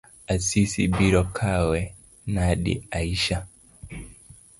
[0.33, 1.79] Asisi biro kawe
[2.33, 3.37] nade Aisha?